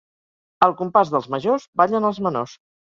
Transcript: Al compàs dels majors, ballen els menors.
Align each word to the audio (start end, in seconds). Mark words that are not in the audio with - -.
Al 0.69 0.73
compàs 0.81 1.13
dels 1.17 1.31
majors, 1.37 1.71
ballen 1.85 2.13
els 2.13 2.25
menors. 2.29 2.63